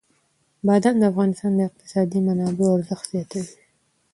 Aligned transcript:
بادام 0.67 0.95
د 0.99 1.03
افغانستان 1.11 1.51
د 1.55 1.59
اقتصادي 1.69 2.19
منابعو 2.27 2.75
ارزښت 2.77 3.05
زیاتوي. 3.13 3.51